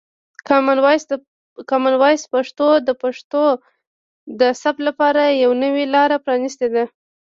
[1.69, 3.43] کامن وایس پښتو د پښتو
[4.39, 6.83] د ثبت لپاره یوه نوې لاره پرانیستې ده.